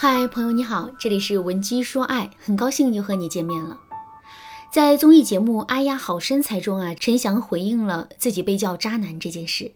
[0.00, 3.80] 嗨，朋友你好，这里是文姬说爱，很高兴又和你见面了。
[4.72, 9.72] 在综艺节目《哎呀好身材》中啊，陈翔回应了自己被叫渣男这件事。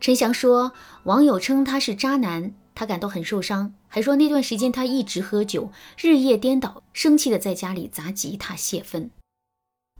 [0.00, 9.10] 陈翔说，网友称他是渣男，他感到很受伤，还说那段时间他一直喝酒，日夜颠倒，生气的在家里砸吉他泄愤。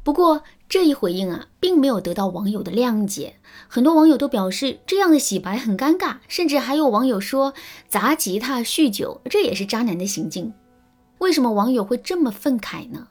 [0.09, 3.35] 不过这一回应啊，并没有得到网友的谅解。
[3.69, 7.53] 很多网友都表示这样的洗白很尴尬，甚至还有网友说
[7.91, 10.55] 砸吉他、酗酒，这也是渣男的行径。
[11.19, 13.09] 为什么网友会这么愤慨呢？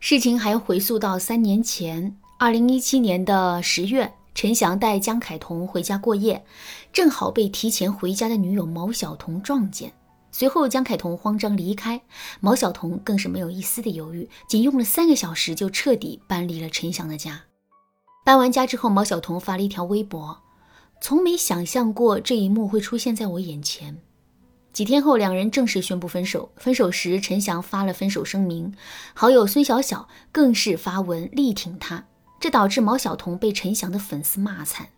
[0.00, 6.44] 事情还要回溯到三年前，二零一七年的十月，陈翔带江凯彤回家过夜，
[6.92, 9.92] 正好被提前回家的女友毛晓彤撞见。
[10.32, 12.00] 随后，江凯彤慌张离开，
[12.40, 17.42] 毛晓彤更是没有一丝的犹豫，仅用了三个小时就彻底搬离了陈翔的家。
[18.24, 20.38] 搬完家之后，毛晓彤发了一条微博
[21.02, 23.98] ：“从没想象过这一幕会出现在我眼前。”
[24.72, 26.52] 几天后，两人正式宣布分手。
[26.56, 28.72] 分手时，陈翔发了分手声明，
[29.14, 32.04] 好友孙晓晓更是发文力挺他，
[32.38, 34.90] 这导致毛晓彤被陈翔的粉丝骂惨。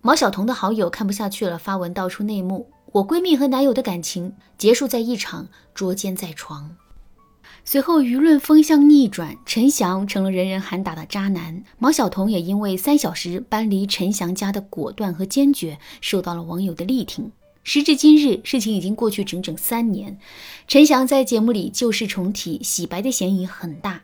[0.00, 2.70] 毛晓彤的好友看不下去了，发文道出内幕。
[2.92, 6.76] 我闺蜜和男友的感情结束在一场捉奸在床，
[7.64, 17.30] 随后舆论风向逆转，陈翔成了人人喊打的渣男，毛晓彤也因为三小时搬离陈翔家的果断和坚决，受到了网友的力挺。
[17.62, 20.18] 时至今日，事情已经过去整整三年，
[20.66, 24.02] 陈翔在节目里旧事重提，洗白的嫌疑很大。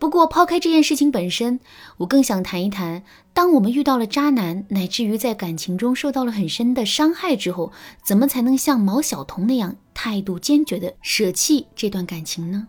[0.00, 1.60] 不过，抛开这件事情本身，
[1.98, 3.02] 我更想谈一谈，
[3.34, 7.70] 当我们遇到了渣男，乃至于在感情中受到了很深的伤害之后，
[8.02, 12.66] 怎么才能像毛晓彤那样态度坚决的舍弃这段感情呢？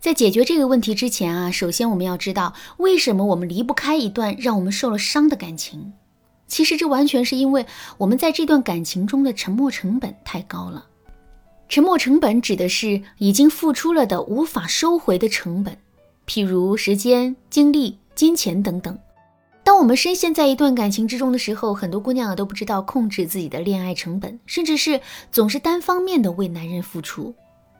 [0.00, 5.94] 在解决这个问题之前啊，首先我们要知道，为什么我们离不开一段让我们受了伤的感情？
[6.46, 7.64] 其实这完全是因为
[7.96, 10.84] 我们在这段感情中的沉默成本太高了。
[11.70, 15.78] 沉默成本指的是已经付出了的无法收回的成本。
[16.26, 18.98] 譬如时间、精力、金钱等等。
[19.62, 25.00] 当我们深陷在一段感情之中的时候，很多姑娘啊都不知道控制自己的恋爱成本，甚至是
[25.30, 27.34] 总是单方面的为男人付出。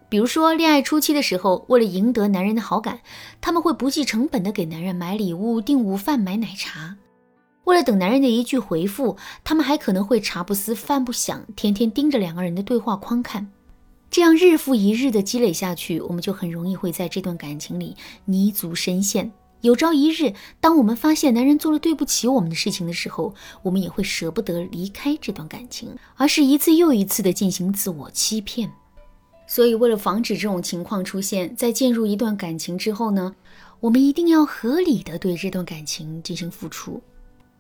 [0.09, 3.01] 比如说，恋爱初期的时候，为了赢得男人的好感，
[3.41, 6.97] 他们会不计成本的给男人买礼物、订午饭、买奶茶。
[7.65, 13.49] 为了等男人的一句回复，他们还可能会茶不思饭不想，天天盯着两个人的对话框看。
[14.11, 19.31] 这样日复一日的积累下去，我们就很容易会在这段感情里泥足深陷。
[19.61, 23.33] 有朝一日，当我们发现男人做了对不起我们的事情的时候，
[23.63, 28.73] 我们也会舍不得离开这段感情，而是一次又一次的进行自我欺骗。
[29.47, 33.37] 所以，为了防止这种情况出现，在进入一段感情之后呢，
[33.79, 37.01] 我们一定要合理的对这段感情进行付出。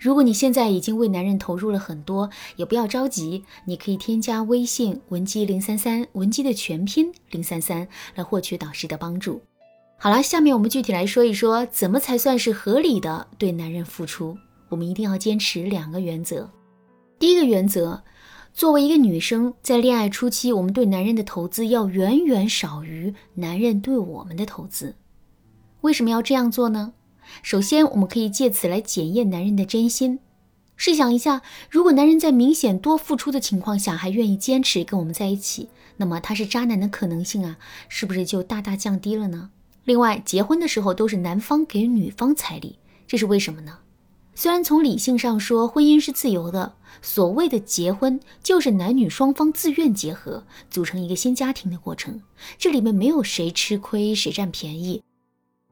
[0.00, 9.42] 如果你现在已经为男人投入了很多，也不要着急，你可以添加微信文姬零三三，文姬的全拼零三三，来获取导师的帮助。
[9.98, 14.38] 好了，下面我们具体来说一说，怎么才算是合理的对男人付出。
[14.70, 16.50] 我们一定要坚持两个原则。
[17.18, 18.02] 第一个原则，
[18.54, 24.94] 作为一个女生，在恋爱初期，我们对男人的投资要远远少于男人对我们的投资。
[25.82, 26.94] 为什么要这样做呢？
[27.42, 30.18] 首先，我们可以借此来检验男人的真心。
[30.76, 35.68] 试想一下，如果男人在明显多付出的情况下还愿意坚持跟我们在一起，
[35.98, 37.58] 那么他是渣男的可能性啊，
[37.88, 39.50] 是不是就大大降低了呢？
[39.84, 43.80] 另外，结婚的时候都是男方给女方彩礼，这是为什么呢？
[44.34, 52.22] 虽然从理性上说，婚姻是自由的，所谓的结婚就是男女双方自愿结合，组成一个新家庭的过程，
[52.56, 55.02] 这里面没有谁吃亏谁占便宜。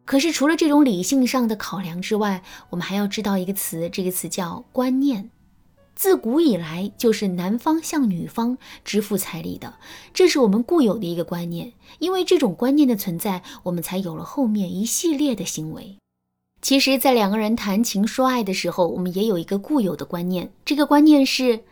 [0.09, 5.31] 可是，除了这种理性上的考量之外，我们还要知道一个词，这个词叫观念。
[5.95, 9.75] 自古以来，就是男方向女方支付彩礼的，
[10.15, 11.75] 这是我们固有的一个观念。
[11.99, 15.99] 因为这种观念的存在，我们才有了后面一系列的行为。
[16.63, 21.65] 其实，在两个人谈情说爱的时候，我们也有一个固有的观念，这个观念是，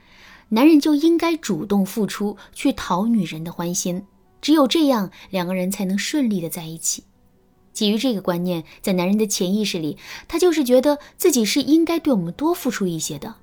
[0.50, 4.04] 男人就应该主动付出，去讨女人的欢心，
[4.42, 7.04] 只有这样，两个人才能顺利的在一起。
[7.76, 13.34] 基于这个观念，在男人的潜意识里，他就是觉得自己是应该对我们多付出一些的。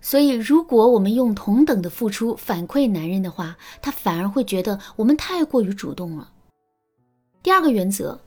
[0.00, 6.30] 所以，如果我们用同等的付出反馈男人的话，他反而会觉得我们太过于主动了。
[7.42, 8.20] 第二个原则，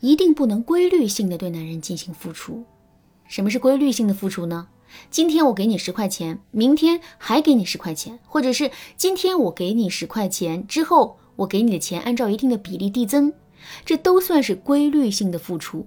[0.00, 2.64] 一定不能规律性的对男人进行付出。
[3.28, 4.66] 什么是规律性的付出呢？
[5.12, 13.32] 今天我给你十块钱，明天还给你十块钱，或者是今天我给你十块钱之后，我给你的钱按照一定的比例递增。
[13.84, 15.86] 这都算是规律性的付出，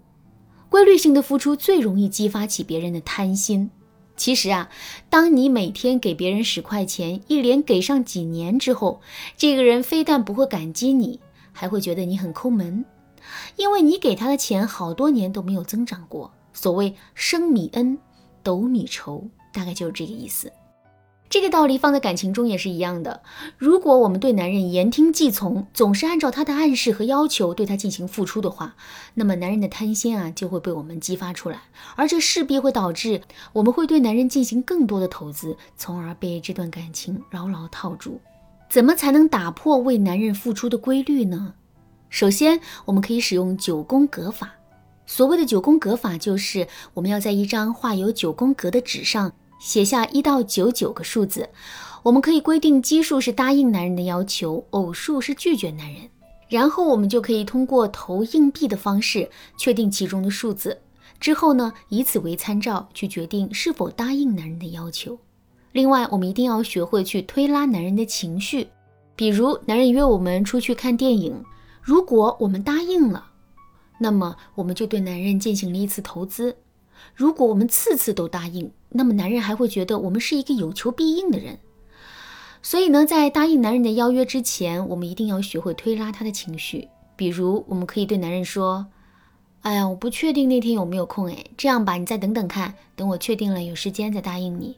[0.69, 3.69] 规律性的付出最容易激发起别人的贪心。
[4.17, 4.69] 其实啊，
[5.09, 9.01] 当你每天给别人十块钱，一连给上几年之后，
[9.35, 11.19] 这个人非但不会感激你，
[11.51, 12.85] 还会觉得你很抠门，
[13.57, 16.31] 因为你给他的钱好多年都没有增长过。
[16.53, 17.97] 所谓升米恩，
[18.41, 20.49] 斗米仇，大概就是这个意思。
[21.27, 23.21] 这个道理放在感情中也是一样的。
[23.57, 28.75] 如果我们对男人言听计从，总是按照他的暗示和要求对他进行付出的话，
[29.15, 31.63] 那么男人的贪心啊就会被我们激发出来，
[31.95, 33.21] 而这势必会导致
[33.53, 38.21] 我们会对男人进行更多的投资，从而被这段感情牢牢套住。
[38.69, 41.55] 怎么才能打破为男人付出的规律呢？
[42.09, 44.53] 首先，我们可以使用九宫格法。
[45.07, 49.33] 所谓的九宫格法，就是我们要在一张画有九宫格的纸上。
[49.65, 51.49] 写下一到九九个数字，
[52.03, 56.03] 我们可以规定奇数是答应男人的要求，偶数是拒绝男人。
[56.47, 59.27] 然后我们就可以通过投硬币的方式
[59.57, 60.79] 确定其中的数字。
[61.19, 65.17] 之后呢，以此为参照去决定是否答应男人的要求。
[65.71, 68.67] 另外，我们一定要学会去推拉男人的情绪。
[69.15, 71.43] 比如，男人约我们出去看电影，
[71.81, 73.25] 如果我们答应了，
[73.97, 76.55] 那么我们就对男人进行了一次投资。
[77.13, 81.59] 如果我们次次都答应，那么男人还会觉得我们是一个有求必应的人。
[82.61, 86.87] 所以呢，在答应男人的邀约之前，我们一定要学会推拉他的情绪。
[87.15, 88.87] 比如，我们可以对男人说
[89.61, 94.77] ：“哎呀，我不确定那天有没有空，哎，这样吧，你再等等看，等我确定了有时间再答应你。”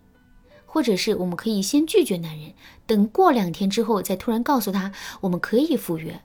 [0.69, 2.51] 或者是我们可以先拒绝男人，
[2.85, 4.91] 等过两天之后再突然告诉他
[5.21, 6.21] 我们可以赴约。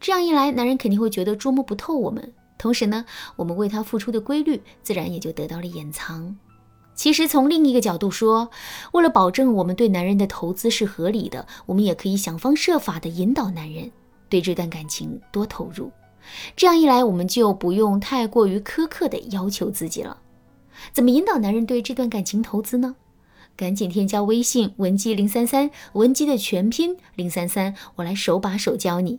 [0.00, 2.32] 这样一来，男人肯定会觉得捉摸不透我们。
[2.62, 3.04] 同时呢，
[3.34, 6.36] 我们为他付出的规律自然也就得到了掩藏。
[6.94, 8.50] 其实从另一个角度说，
[8.92, 13.90] 为了保证我们对男人的投资是合理的，我们也可以想方设法的引导男人
[14.28, 15.90] 对这段感情多投入。
[16.54, 20.18] 这样一来，我们就不用太过于苛刻的要求自己了。
[20.92, 22.94] 怎么引导男人对这段感情投资呢？
[23.56, 29.18] 赶紧添加微信文姬零三三，文姬的全拼零三三，我来手把手教你。